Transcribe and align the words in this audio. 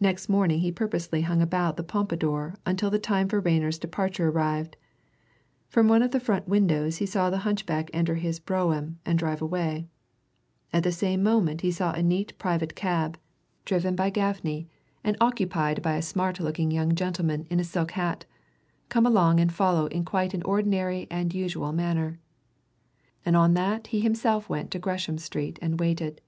Next 0.00 0.30
morning 0.30 0.60
he 0.60 0.72
purposely 0.72 1.20
hung 1.20 1.42
about 1.42 1.76
the 1.76 1.82
Pompadour 1.84 2.54
until 2.64 2.88
the 2.88 2.98
time 2.98 3.28
for 3.28 3.40
Rayner's 3.40 3.78
departure 3.78 4.28
arrived; 4.30 4.78
from 5.68 5.86
one 5.86 6.00
of 6.02 6.12
the 6.12 6.18
front 6.18 6.48
windows 6.48 6.96
he 6.96 7.04
saw 7.04 7.28
the 7.28 7.40
hunchback 7.44 7.90
enter 7.92 8.14
his 8.14 8.40
brougham 8.40 9.00
and 9.04 9.18
drive 9.18 9.42
away; 9.42 9.84
at 10.72 10.82
the 10.82 10.90
same 10.90 11.22
moment 11.22 11.60
he 11.60 11.70
saw 11.70 11.92
a 11.92 12.02
neat 12.02 12.32
private 12.38 12.74
cab, 12.74 13.18
driven 13.66 13.94
by 13.94 14.08
Gaffney, 14.08 14.66
and 15.04 15.14
occupied 15.20 15.82
by 15.82 15.96
a 15.96 16.00
smart 16.00 16.40
looking 16.40 16.70
young 16.70 16.94
gentleman 16.94 17.46
in 17.50 17.60
a 17.60 17.64
silk 17.64 17.90
hat, 17.90 18.24
come 18.88 19.04
along 19.04 19.40
and 19.40 19.52
follow 19.52 19.88
in 19.88 20.06
quite 20.06 20.32
an 20.32 20.42
ordinary 20.44 21.06
and 21.10 21.34
usual 21.34 21.72
manner. 21.72 22.18
And 23.26 23.36
on 23.36 23.52
that 23.52 23.88
he 23.88 24.00
himself 24.00 24.48
went 24.48 24.70
to 24.70 24.78
Gresham 24.78 25.18
Street 25.18 25.58
and 25.60 25.78
waited. 25.78 26.22